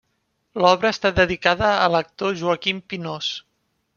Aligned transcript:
L'obra 0.63 0.89
està 0.95 1.11
dedicada 1.19 1.69
a 1.73 1.85
l'actor 1.95 2.35
Joaquim 2.41 2.83
Pinós. 2.95 3.31